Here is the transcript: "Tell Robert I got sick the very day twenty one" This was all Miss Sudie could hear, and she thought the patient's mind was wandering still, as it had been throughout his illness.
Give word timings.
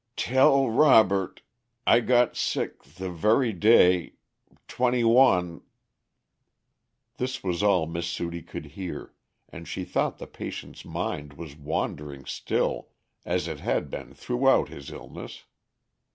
"Tell 0.15 0.67
Robert 0.71 1.43
I 1.85 1.99
got 1.99 2.35
sick 2.35 2.81
the 2.81 3.11
very 3.11 3.53
day 3.53 4.13
twenty 4.67 5.03
one" 5.03 5.61
This 7.19 7.43
was 7.43 7.61
all 7.61 7.85
Miss 7.85 8.07
Sudie 8.07 8.41
could 8.41 8.65
hear, 8.73 9.13
and 9.49 9.67
she 9.67 9.83
thought 9.85 10.17
the 10.17 10.25
patient's 10.25 10.83
mind 10.83 11.33
was 11.33 11.55
wandering 11.55 12.25
still, 12.25 12.89
as 13.25 13.47
it 13.47 13.59
had 13.59 13.91
been 13.91 14.15
throughout 14.15 14.69
his 14.69 14.89
illness. 14.89 15.45